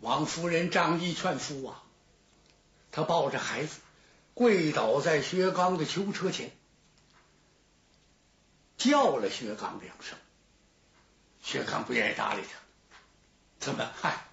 [0.00, 1.82] 王夫人张仪劝夫啊，
[2.90, 3.80] 她抱着孩子
[4.34, 6.52] 跪倒在薛刚的囚车前，
[8.76, 10.16] 叫了薛刚两声。
[11.42, 12.48] 薛刚不愿意搭理他，
[13.58, 13.90] 怎么？
[14.00, 14.26] 嗨，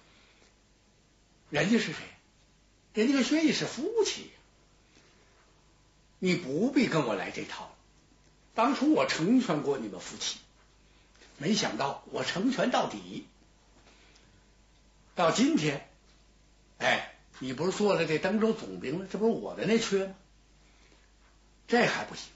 [1.50, 1.96] 人家是谁？
[2.94, 4.30] 人家跟薛毅是夫妻，
[6.18, 7.74] 你不必跟我来这套。
[8.54, 10.38] 当初我成全过你们夫妻，
[11.38, 13.26] 没想到我成全到底。
[15.16, 15.88] 到今天，
[16.78, 19.06] 哎，你不是做了这登州总兵了？
[19.10, 20.14] 这不是我的那缺吗？
[21.66, 22.28] 这还不行，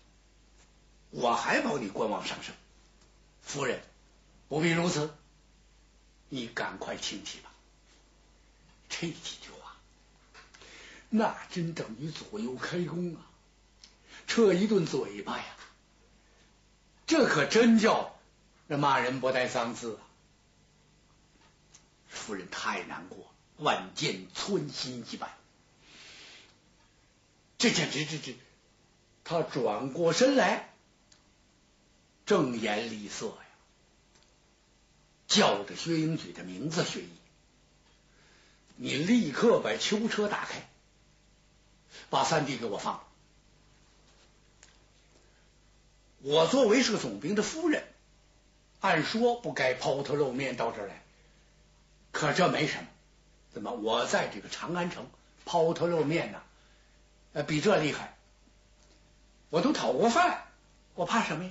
[1.11, 2.55] 我还保你官往上升。
[3.43, 3.81] 夫人，
[4.49, 5.15] 不必如此，
[6.31, 7.53] 你赶快请起吧。
[8.89, 9.77] 这几句话，
[11.11, 13.21] 那真等于左右开弓啊！
[14.27, 15.45] 撤一顿嘴巴呀，
[17.07, 18.19] 这可真叫
[18.67, 20.03] 那骂人不带脏字啊！
[22.11, 25.31] 夫人太难过，万箭穿心一般。
[27.57, 28.37] 这简直，这这，
[29.25, 30.75] 他转过身来，
[32.27, 33.47] 正颜厉色呀，
[35.29, 37.09] 叫着薛英举的名字：“薛毅，
[38.77, 40.69] 你立刻把囚车打开，
[42.09, 43.05] 把三弟给我放了。
[46.23, 47.85] 我作为是个总兵的夫人，
[48.81, 51.03] 按说不该抛头露面到这儿来。”
[52.13, 52.89] 可这没什么，
[53.53, 55.09] 怎么我在这个长安城
[55.45, 56.43] 抛头露面呢？
[57.33, 58.17] 呃，比这厉害，
[59.51, 60.45] 我都讨过饭，
[60.95, 61.51] 我怕什么呀？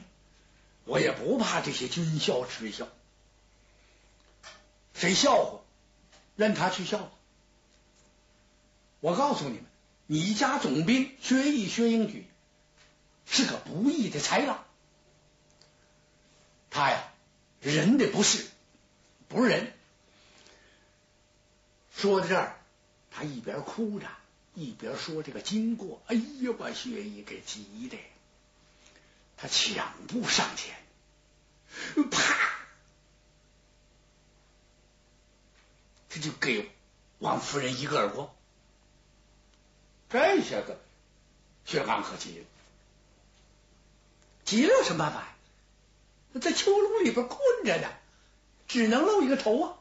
[0.85, 2.87] 我也不怕这些军校耻笑，
[4.93, 5.59] 谁笑话，
[6.35, 7.11] 任他去笑话。
[8.99, 9.65] 我告诉你们，
[10.07, 12.27] 你家总兵薛毅、薛英举
[13.25, 14.65] 是个不义的豺狼，
[16.69, 17.03] 他呀，
[17.61, 18.45] 人的不是，
[19.27, 19.73] 不是人。
[21.99, 22.55] 说到这儿，
[23.11, 24.07] 他一边哭着，
[24.53, 26.01] 一边说这个经过。
[26.07, 27.97] 哎呀，把薛姨给急的，
[29.35, 30.77] 他抢步上前，
[32.09, 32.51] 啪，
[36.07, 36.71] 他就给
[37.17, 38.33] 王夫人一个耳光。
[40.07, 40.77] 这下子，
[41.65, 42.45] 薛刚可急了，
[44.45, 46.39] 急了有什么办法？
[46.39, 47.89] 在囚笼里边困着呢，
[48.69, 49.78] 只能露一个头啊。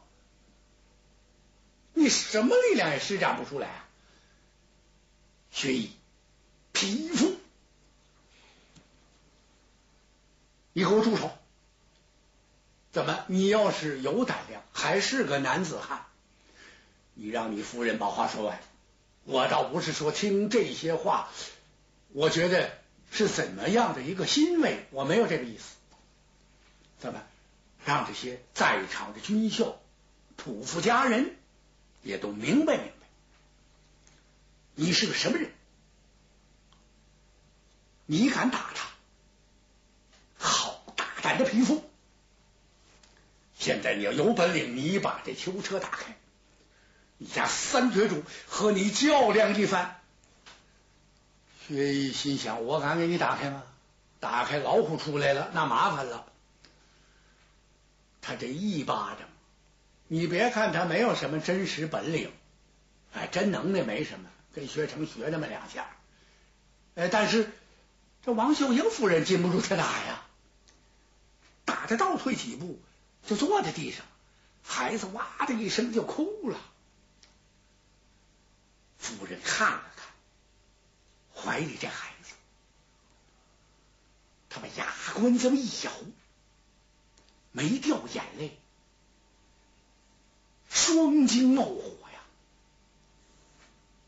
[1.99, 3.85] 你什么力量也施展不出来啊！
[5.51, 5.91] 薛毅，
[6.71, 7.35] 匹夫，
[10.71, 11.29] 你给我住手！
[12.93, 13.25] 怎么？
[13.27, 16.05] 你要是有胆量，还是个男子汉，
[17.15, 18.61] 你让你夫人把话说完。
[19.25, 21.29] 我倒不是说听这些话，
[22.13, 22.71] 我觉得
[23.11, 25.75] 是怎么样的一个欣慰，我没有这个意思。
[26.97, 27.21] 怎么？
[27.83, 29.77] 让这些在场的军校、
[30.37, 31.35] 土富家人。
[32.03, 33.07] 也都明白明白，
[34.75, 35.51] 你是个什么人？
[38.05, 38.89] 你敢打他？
[40.37, 41.83] 好大胆的匹夫！
[43.57, 46.17] 现在你要有本领，你把这囚车打开，
[47.17, 49.99] 你家三绝主和你较量一番。
[51.67, 53.63] 薛毅心想：我敢给你打开吗？
[54.19, 56.25] 打开老虎出来了，那麻烦了。
[58.21, 59.29] 他这一巴掌。
[60.11, 62.33] 你别看他没有什么真实本领，
[63.13, 65.87] 哎，真能耐没什么，跟薛成学那么两下，
[66.95, 67.51] 哎，但是
[68.25, 70.25] 这王秀英夫人禁不住他打呀，
[71.63, 72.81] 打的倒退几步
[73.27, 74.03] 就坐在地上，
[74.63, 76.59] 孩子哇的一声就哭了。
[78.97, 80.07] 夫人看了看
[81.35, 82.33] 怀里这孩子，
[84.49, 85.91] 他把牙关这么一咬，
[87.51, 88.57] 没掉眼泪。
[90.93, 92.19] 双睛冒火呀！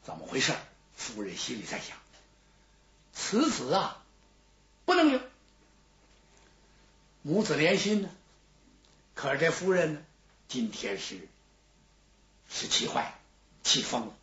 [0.03, 0.53] 怎么回事？
[0.95, 1.95] 夫人心里在想：
[3.13, 4.03] 此子啊，
[4.85, 5.21] 不能留，
[7.21, 8.09] 母子连心呢。
[9.13, 10.01] 可是这夫人呢，
[10.47, 11.27] 今天是
[12.49, 13.13] 是气坏，
[13.63, 14.13] 气疯了。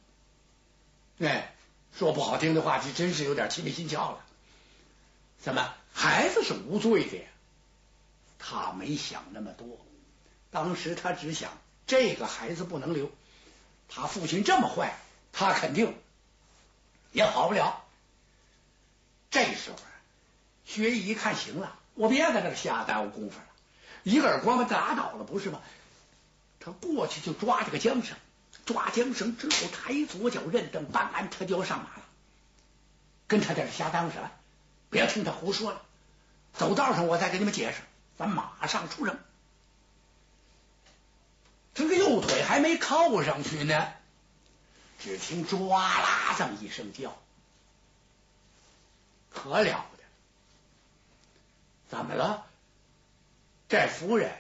[1.21, 1.55] 哎，
[1.97, 4.25] 说不好听的话，这真是有点气没心窍了。
[5.39, 7.29] 怎么，孩子是无罪的呀？
[8.41, 9.79] 他没想那么多，
[10.51, 11.57] 当时他只想。
[11.89, 13.11] 这个孩子不能留，
[13.89, 14.95] 他父亲这么坏，
[15.33, 15.97] 他肯定
[17.13, 17.83] 也好不了。
[19.31, 19.79] 这时候，
[20.67, 23.47] 薛姨一看行了，我别在这瞎耽误功夫了，
[24.03, 25.61] 一个耳光把他打倒了，不是吗？
[26.61, 28.17] 他过去就抓这个缰绳，
[28.67, 32.03] 抓缰绳之后，抬左脚认蹬，搬鞍，他就要上马了。
[33.27, 34.31] 跟他在这瞎耽误什么？
[34.91, 35.81] 别听他胡说了，
[36.53, 37.79] 走道上我再给你们解释，
[38.19, 39.19] 咱马上出征。
[41.79, 43.93] 这个右腿还没靠上去呢，
[44.99, 47.17] 只听“抓啦”这么一声叫，
[49.31, 50.03] 可了不得！
[51.89, 52.45] 怎么了？
[53.69, 54.33] 这夫人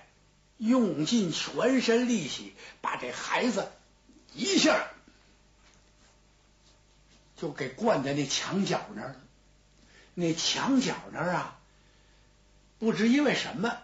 [0.56, 3.70] 用尽全身力气把这孩子
[4.34, 4.88] 一下
[7.36, 9.20] 就给灌在那墙角那儿了。
[10.14, 11.56] 那墙角那儿啊，
[12.80, 13.78] 不知因为什么，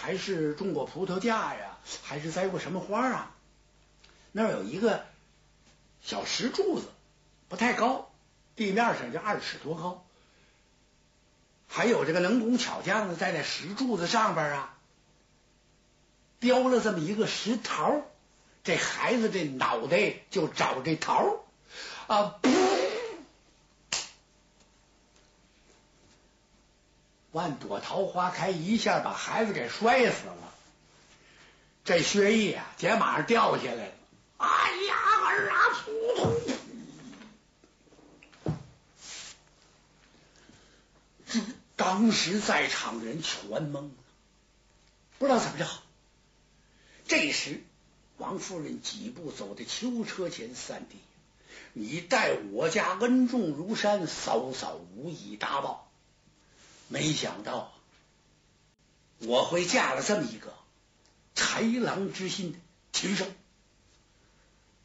[0.00, 3.34] 还是种过葡萄架呀，还是栽过什么花啊？
[4.32, 5.04] 那儿有一个
[6.02, 6.86] 小石柱子，
[7.48, 8.10] 不太高，
[8.56, 10.02] 地面上就二尺多高。
[11.68, 14.74] 还有这个能工巧匠的在那石柱子上边啊，
[16.38, 18.00] 雕了这么一个石桃，
[18.64, 21.44] 这孩子这脑袋就找这桃
[22.06, 22.48] 啊，不
[27.32, 30.36] 万朵桃花开，一下把孩子给摔死了。
[31.84, 33.92] 这薛毅啊，肩膀上掉下来了，
[34.38, 34.48] 哎
[34.86, 34.94] 呀，
[35.26, 36.36] 儿啊，扑通！
[41.76, 43.90] 当时在场人全懵了，
[45.18, 45.66] 不知道怎么着。
[47.06, 47.62] 这时，
[48.18, 50.98] 王夫人几步走到囚车前，三弟，
[51.72, 55.89] 你待我家恩重如山，嫂嫂无以答报。
[56.90, 57.72] 没想到
[59.20, 60.52] 我会嫁了这么一个
[61.36, 62.58] 豺狼之心的
[62.92, 63.24] 禽兽，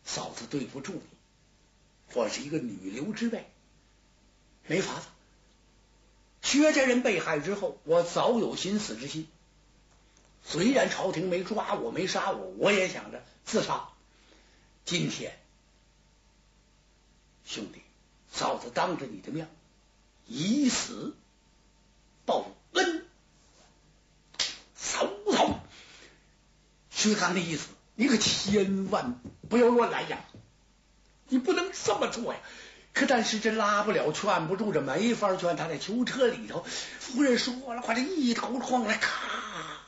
[0.06, 1.02] 嫂子对不住你，
[2.14, 3.50] 我是一个女流之辈，
[4.68, 5.08] 没法子。
[6.44, 9.28] 薛家人被害之后，我早有寻死之心。
[10.44, 13.90] 虽然朝廷没抓我，没杀我，我也想着自杀。
[14.86, 15.40] 今天，
[17.46, 17.82] 兄弟，
[18.32, 19.50] 嫂子当着你的面
[20.28, 21.16] 以死
[22.26, 23.08] 报恩。
[24.76, 25.60] 嫂嫂，
[27.06, 30.26] 薛刚的意思，你可千万不要乱来呀！
[31.28, 32.40] 你不能这么做呀！
[32.94, 35.56] 可但是这拉不了，劝不住，这没法劝。
[35.56, 36.66] 他在囚车里头，
[37.00, 39.82] 夫人说了话，这一头撞来，咔，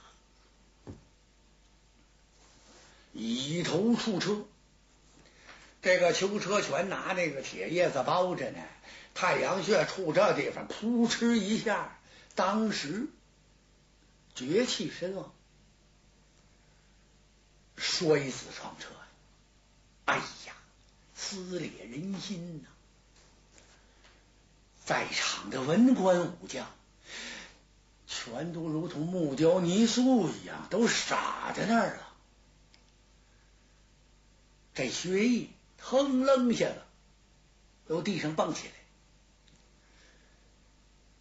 [3.13, 4.45] 一头触车。
[5.81, 8.59] 这个囚车全拿那个铁叶子包着呢，
[9.13, 11.97] 太阳穴触这地方，扑哧一下，
[12.35, 13.07] 当时
[14.35, 15.31] 绝气身亡，
[17.77, 18.89] 摔死床车。
[20.05, 20.53] 哎呀，
[21.15, 22.67] 撕裂人心呐！
[24.85, 26.65] 在场的文官武将，
[28.07, 32.07] 全都如同木雕泥塑一样，都傻在那儿了。
[34.73, 36.85] 这薛毅腾楞下了，
[37.87, 38.73] 由地上蹦起来。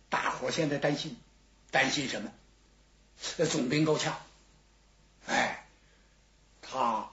[0.09, 1.17] 大伙现在担心，
[1.71, 2.33] 担心什么？
[3.51, 4.21] 总兵够呛，
[5.27, 5.56] 哎，
[6.69, 7.11] 他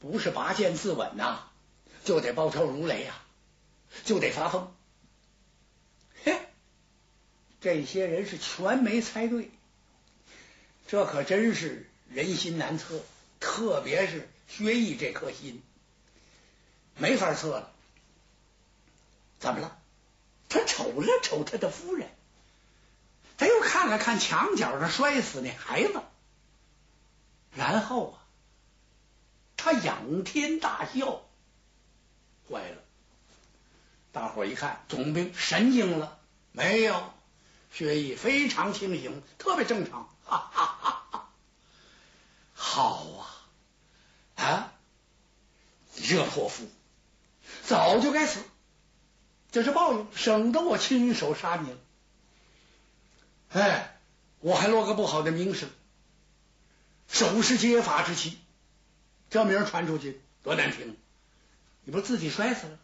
[0.00, 1.44] 不是拔剑自刎呐，
[2.04, 3.14] 就得暴跳如雷呀，
[4.04, 4.74] 就得发疯。
[6.24, 6.40] 嘿
[7.60, 9.50] 这些人是全没猜对，
[10.86, 13.00] 这可真是人心难测，
[13.40, 15.62] 特别是薛毅这颗心，
[16.96, 17.72] 没法测了。
[19.38, 19.78] 怎么了？
[20.48, 22.08] 他瞅了瞅他的夫人，
[23.36, 26.00] 他又看了看墙角上摔死那孩子，
[27.58, 28.22] 然后啊，
[29.56, 31.22] 他仰天大笑，
[32.48, 32.76] 坏了！
[34.12, 36.20] 大伙一看，总兵神经了
[36.52, 37.12] 没有？
[37.72, 41.30] 薛毅非常清醒，特别正常，哈哈哈哈！
[42.54, 43.04] 好
[44.36, 44.72] 啊，啊，
[45.96, 46.68] 热泼妇，
[47.64, 48.40] 早就该死，
[49.50, 51.78] 这是报应，省得我亲手杀你了。
[53.50, 53.98] 哎，
[54.38, 55.68] 我还落个不好的名声，
[57.08, 58.38] 手是劫法之妻，
[59.30, 60.96] 这名传出去多难听！
[61.84, 62.78] 你不自己摔死了？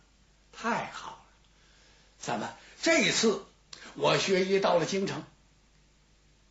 [0.52, 1.24] 太好了，
[2.18, 3.44] 怎么这一次？
[3.94, 5.24] 我薛一到了京城，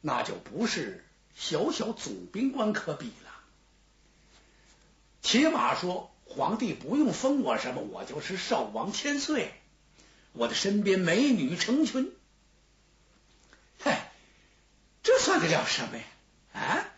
[0.01, 1.03] 那就不是
[1.35, 3.31] 小小总兵官可比了。
[5.21, 9.51] 起码说，皇帝不用封我什么，我就是少王千岁，
[10.31, 12.15] 我的身边美女成群。
[13.79, 14.11] 嗨，
[15.01, 16.03] 这算得了什么呀？
[16.53, 16.92] 啊，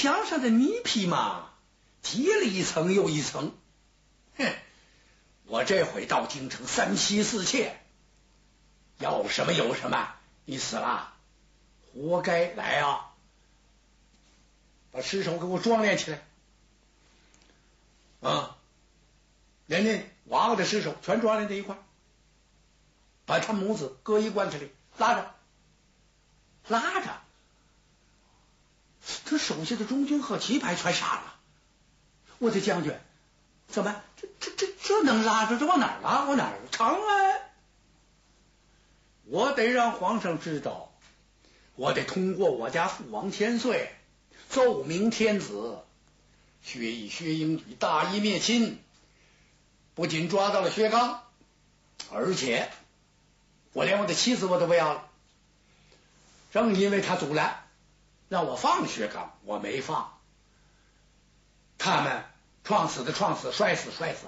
[0.00, 1.50] 墙上的泥坯嘛，
[2.02, 3.52] 积了一层又一层。
[4.36, 4.54] 哼。
[5.46, 7.80] 我这回到京城，三妻四妾，
[8.98, 10.14] 要什么有什么。
[10.44, 11.14] 你死了，
[11.92, 12.54] 活该！
[12.54, 13.12] 来啊，
[14.92, 16.22] 把尸首给我装殓起来
[18.20, 18.56] 啊！
[19.66, 21.76] 连那娃娃的尸首全装殓在一块
[23.26, 25.34] 把他母子搁一棺材里拉着，
[26.68, 27.20] 拉着。
[29.24, 31.34] 他手下的中军和旗牌全杀了。
[32.38, 32.94] 我的将军，
[33.66, 35.58] 怎么这这这这能拉着？
[35.58, 36.24] 这往哪儿拉？
[36.24, 36.58] 往哪儿？
[36.70, 37.40] 长安！
[39.24, 40.92] 我得让皇上知道，
[41.74, 43.90] 我得通过我家父王千岁
[44.48, 45.78] 奏明天子，
[46.62, 48.82] 薛义、薛英举大义灭亲，
[49.94, 51.22] 不仅抓到了薛刚，
[52.10, 52.70] 而且
[53.72, 55.08] 我连我的妻子我都不要了。
[56.52, 57.67] 正因为他阻拦，
[58.28, 60.18] 让我放薛刚，我没放。
[61.78, 62.24] 他们
[62.64, 64.26] 撞死的撞死，摔死摔死，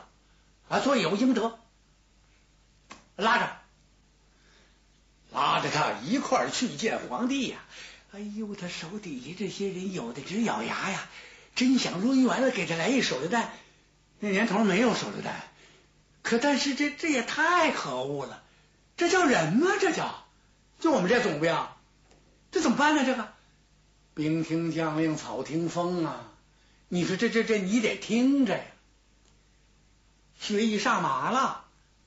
[0.68, 1.58] 啊，罪有应得。
[3.16, 3.56] 拉着，
[5.32, 7.58] 拉着他一块儿去见皇帝呀！
[8.12, 11.08] 哎呦，他手底下这些人有的直咬牙呀，
[11.54, 13.52] 真想抡圆了给他来一手榴弹。
[14.18, 15.34] 那年头没有手榴弹，
[16.22, 18.42] 可但是这这也太可恶了，
[18.96, 19.66] 这叫人吗？
[19.80, 20.24] 这叫，
[20.80, 21.56] 就我们这总兵，
[22.50, 23.04] 这怎么办呢？
[23.04, 23.32] 这个
[24.20, 26.32] 兵听将令，草听风啊！
[26.88, 28.64] 你说这这这，你得听着呀！
[30.38, 31.64] 薛义上马了，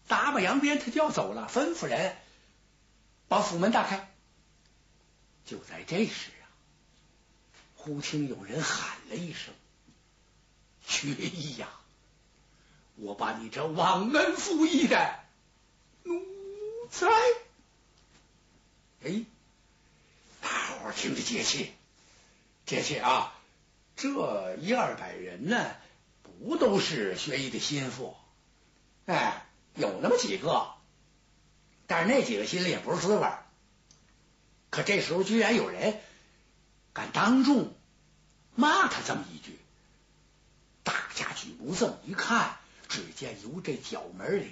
[0.07, 2.15] 打把扬鞭，他就要走了，吩咐人
[3.27, 4.11] 把府门打开。
[5.45, 6.45] 就在这时啊，
[7.75, 9.53] 忽听有人喊了一声
[10.85, 11.67] ：“薛义呀，
[12.95, 15.19] 我把你这忘恩负义的
[16.03, 16.21] 奴
[16.91, 17.07] 才！”
[19.03, 19.25] 哎，
[20.41, 21.73] 大伙听着节气，
[22.65, 23.33] 节气啊！
[23.95, 25.75] 这一二百人呢，
[26.23, 28.15] 不都是薛毅的心腹？
[29.05, 30.71] 哎，有那么几个，
[31.87, 33.27] 但是那几个心里也不是滋味。
[34.69, 35.99] 可这时候居然有人
[36.93, 37.75] 敢当众
[38.55, 39.59] 骂他这么一句，
[40.83, 44.51] 大家举目这么一看，只见由这角门里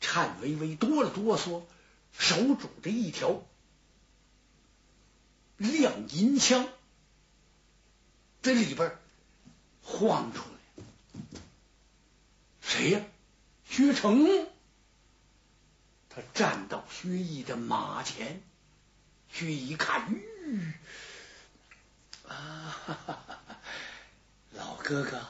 [0.00, 1.64] 颤巍巍哆了哆嗦，
[2.16, 3.42] 手拄着一条
[5.56, 6.66] 亮银枪。
[8.42, 8.98] 这里边
[9.82, 11.30] 晃出来，
[12.60, 13.00] 谁呀？
[13.64, 14.48] 薛成，
[16.10, 18.42] 他站到薛毅的马前，
[19.30, 20.72] 薛毅一看，吁，
[22.28, 22.98] 啊，
[24.50, 25.24] 老哥哥，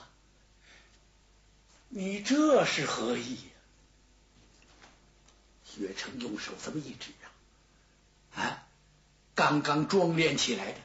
[1.88, 3.38] 你这是何意？
[5.64, 7.12] 薛成用手这么一指
[8.34, 8.66] 啊，啊，
[9.34, 10.78] 刚刚装练起来的。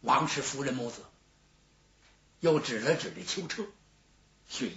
[0.00, 1.02] 王氏夫人母子，
[2.40, 3.66] 又指了指那囚车，
[4.48, 4.76] 薛姨，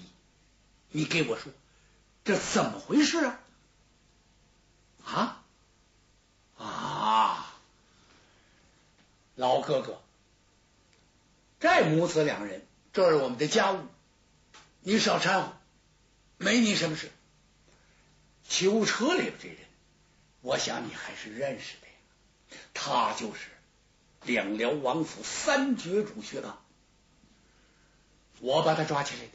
[0.90, 1.52] 你给我说，
[2.26, 3.40] 这怎么回事啊？
[5.06, 5.44] 啊
[6.58, 7.60] 啊！
[9.36, 10.02] 老哥哥，
[11.60, 13.88] 这母子两人，这是我们的家务，
[14.82, 15.58] 你少掺和，
[16.38, 17.12] 没你什么事。
[18.48, 19.58] 囚车里边这人，
[20.42, 23.53] 我想你还是认识的呀，他就是。
[24.26, 26.62] 两辽王府三绝主薛刚，
[28.40, 29.32] 我把他抓起来的，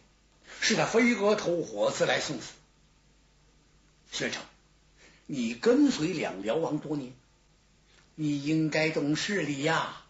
[0.61, 2.53] 是他飞蛾投火，自来送死。
[4.11, 4.43] 薛成，
[5.27, 7.13] 你跟随两辽王多年，
[8.15, 10.03] 你应该懂事理呀，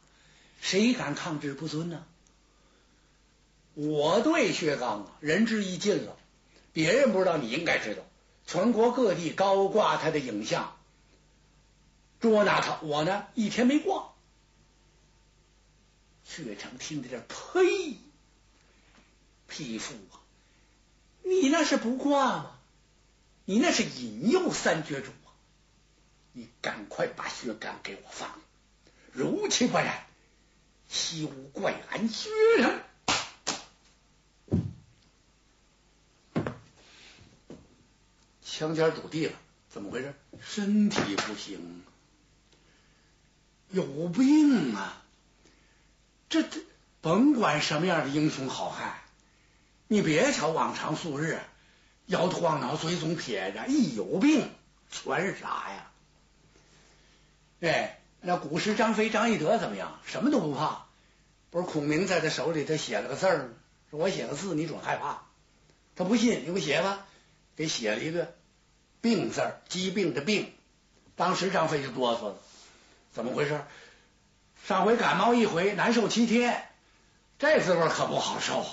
[0.61, 2.05] 谁敢抗旨不遵呢？
[3.75, 6.17] 我对薛刚，仁至义尽了，
[6.73, 8.03] 别人不知道，你应该知道，
[8.47, 10.77] 全国各地高挂他的影像，
[12.21, 14.13] 捉拿他，我呢一天没挂。
[16.29, 17.97] 薛成听着这，呸！
[19.49, 20.21] 匹夫啊，
[21.23, 22.59] 你那是不挂吗？
[23.47, 25.33] 你那是引诱三绝主啊！
[26.33, 28.39] 你赶快把薛刚给我放了，
[29.11, 30.07] 如其不然，
[30.89, 32.85] 休怪俺薛人。
[38.43, 39.33] 枪尖堵地了，
[39.71, 40.15] 怎么回事？
[40.43, 41.83] 身体不行，
[43.71, 45.05] 有病啊！
[46.29, 46.61] 这这，
[47.01, 48.99] 甭管什么样的英雄好汉，
[49.87, 51.41] 你别瞧往常素日
[52.07, 54.51] 摇头晃脑、嘴总撇着，一有病
[54.91, 55.91] 全是傻呀！
[57.61, 60.01] 哎，那古时张飞、张翼德怎么样？
[60.05, 60.87] 什么都不怕。
[61.51, 63.51] 不是孔明在他手里，他写了个字儿，
[63.91, 65.23] 说我写个字，你准害怕。
[65.97, 67.07] 他不信，你给我写吧，
[67.57, 68.35] 给写了一个
[69.01, 70.53] “病”字，疾病的“病”。
[71.17, 72.37] 当时张飞就哆嗦了，
[73.15, 73.63] 怎么回事？
[74.69, 76.69] 上回感冒一回，难受七天，
[77.39, 78.67] 这滋味可不好受。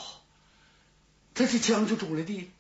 [1.34, 2.52] 他这枪就拄在地，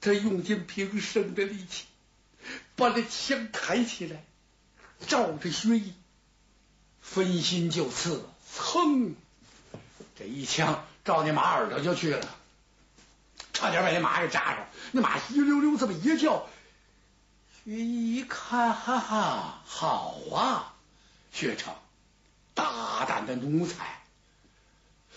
[0.00, 1.86] 他用尽平生的力气，
[2.76, 4.22] 把这枪抬起来，
[5.08, 5.92] 照着薛毅，
[7.00, 9.16] 分心就刺，噌，
[10.16, 12.28] 这一枪照那马耳朵就去了，
[13.52, 14.68] 差点把那马给扎着。
[14.92, 16.46] 那马一溜溜这么一叫，
[17.64, 20.71] 薛毅一看，哈哈，好啊！
[21.32, 21.74] 薛成，
[22.54, 24.00] 大胆的奴才。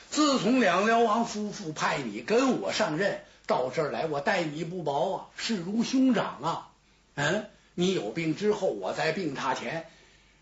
[0.09, 6.71] 自从两辽王夫妇派你跟我上任到这儿来，我待你不薄啊，视如兄长啊。
[7.15, 9.89] 嗯，你有病之后，我在病榻前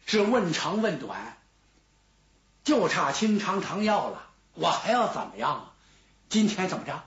[0.05, 1.37] 是问长问短，
[2.63, 5.73] 就差清肠汤药了，我还要怎么样啊？
[6.29, 7.03] 今天怎么着？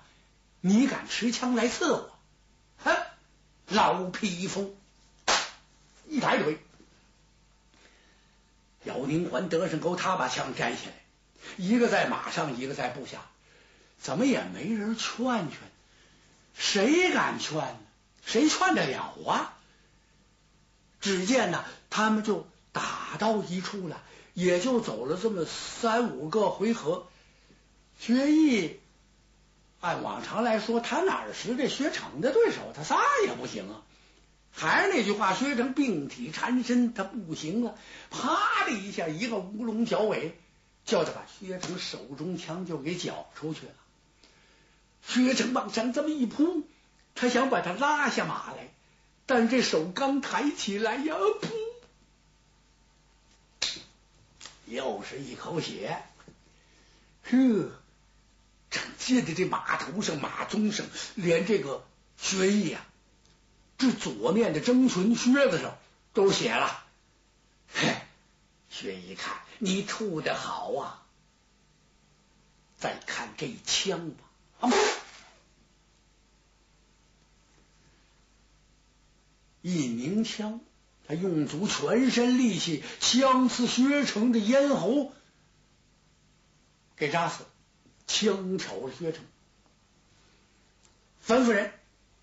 [0.61, 2.11] 你敢持枪来刺我？
[2.79, 2.97] 哼！
[3.69, 4.77] 老匹夫！
[6.09, 6.59] 一抬腿，
[8.87, 10.95] 姚宁环得胜沟，他把枪摘下来，
[11.57, 13.21] 一个在马上，一个在部下，
[13.99, 15.59] 怎么也没人劝劝？
[16.55, 17.77] 谁敢劝呢？
[18.25, 19.53] 谁劝得了啊？
[21.01, 24.03] 只见呢，他们就打到一处了，
[24.33, 27.07] 也就走了这么三五个回合。
[27.99, 28.81] 薛毅
[29.81, 32.73] 按往常来说，他哪是这薛成的对手？
[32.75, 33.83] 他仨也不行啊。
[34.59, 37.77] 还是那句话，薛成病体缠身，他不行了。
[38.11, 40.35] 啪的一下，一个乌龙脚尾，
[40.87, 43.73] 叫他把薛成手中枪就给缴出去了。
[45.07, 46.67] 薛成往上这么一扑，
[47.15, 48.71] 他想把他拉下马来，
[49.27, 51.15] 但这手刚抬起来呀，
[53.61, 53.69] 噗，
[54.65, 56.03] 又是一口血。
[57.25, 57.37] 呵，
[58.71, 61.85] 正接着这马头上、马鬃上，连这个
[62.17, 62.83] 薛毅呀。
[63.79, 65.77] 这左面的征裙靴子上
[66.15, 66.85] 都写了，
[67.69, 67.95] 嘿，
[68.71, 71.07] 薛一看你出的好啊，
[72.79, 74.71] 再看这枪吧，
[79.61, 80.61] 一鸣枪，
[81.07, 85.13] 他用足全身力气，枪刺薛成的咽喉，
[86.97, 87.45] 给扎死，
[88.07, 89.23] 枪挑了薛成，
[91.27, 91.73] 吩咐人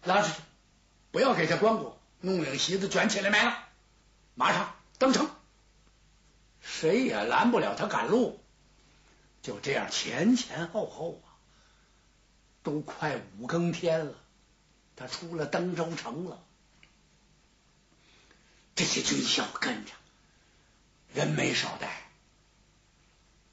[0.04, 0.38] 拉出去。
[1.14, 3.68] 不要给他关过，弄领席子卷起来埋了，
[4.34, 5.30] 马上登城，
[6.60, 8.44] 谁也拦不了他赶路。
[9.44, 11.38] 就这样前前后后啊，
[12.64, 14.16] 都快五更天了，
[14.96, 16.44] 他出了登州城了。
[18.74, 19.92] 这些军校跟着，
[21.14, 22.10] 人没少带，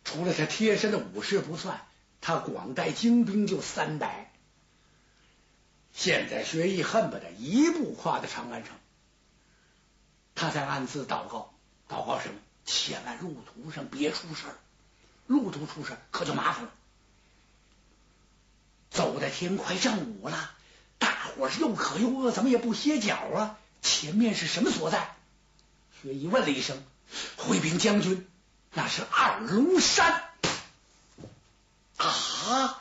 [0.02, 1.86] 除了他贴身的武士不算，
[2.22, 4.29] 他光带精兵就三百。
[5.92, 8.72] 现在薛毅恨不得一步跨到长安城，
[10.34, 11.52] 他在暗自祷告，
[11.88, 12.34] 祷告什么？
[12.66, 14.54] 千万路途上别出事儿
[15.26, 16.70] 路途出事儿可就麻烦了。
[18.90, 20.52] 走的天快正午了，
[20.98, 23.58] 大伙是又渴又饿，怎么也不歇脚啊？
[23.82, 25.16] 前面是什么所在？
[26.02, 26.82] 薛毅问了一声
[27.36, 28.28] ：“回禀将军，
[28.72, 30.22] 那是二龙山。”
[31.96, 32.79] 啊！